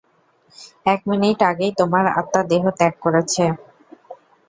এক 0.85 0.99
মিনিট 1.09 1.39
আগেই 1.49 1.71
তোমার 1.79 2.05
আত্মা 2.19 2.41
দেহ 2.51 2.63
ত্যাগ 2.77 2.93
করেছে। 3.05 3.43